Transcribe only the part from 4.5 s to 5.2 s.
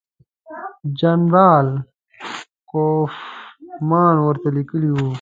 لیکلي وو.